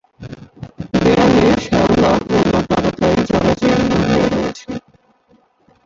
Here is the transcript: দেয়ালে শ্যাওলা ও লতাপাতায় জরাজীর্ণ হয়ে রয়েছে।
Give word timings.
দেয়ালে 0.93 1.47
শ্যাওলা 1.65 2.11
ও 2.27 2.37
লতাপাতায় 2.45 3.19
জরাজীর্ণ 3.29 3.89
হয়ে 4.01 4.27
রয়েছে। 4.33 4.69